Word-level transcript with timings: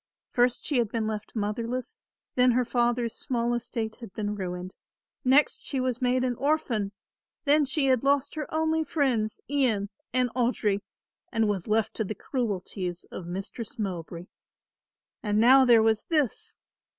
First 0.31 0.65
she 0.65 0.79
had 0.79 0.89
been 0.89 1.05
left 1.05 1.35
motherless, 1.35 2.01
then 2.33 2.53
her 2.53 2.65
father's 2.65 3.13
small 3.13 3.53
estate 3.53 3.97
had 3.97 4.11
been 4.13 4.33
ruined. 4.33 4.73
Next 5.23 5.61
she 5.63 5.79
was 5.79 6.01
made 6.01 6.23
an 6.23 6.33
orphan. 6.37 6.91
Then 7.45 7.65
she 7.65 7.85
had 7.85 8.03
lost 8.03 8.33
her 8.33 8.51
only 8.51 8.83
friends 8.83 9.41
Ian 9.47 9.89
and 10.11 10.31
Audry 10.35 10.79
and 11.31 11.47
was 11.47 11.67
left 11.67 11.93
to 11.97 12.03
the 12.03 12.15
cruelties 12.15 13.03
of 13.11 13.27
Mistress 13.27 13.77
Mowbray. 13.77 14.25
And 15.21 15.39
now 15.39 15.65
there 15.65 15.83
was 15.83 16.01
this. 16.05 16.57